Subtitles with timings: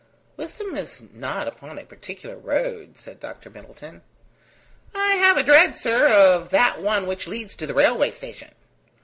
[0.35, 3.51] "Wisdom is not upon a particular road," said Dr.
[3.51, 4.01] Middleton.
[4.95, 8.49] "I have a dread, sir, of that one which leads to the railway station."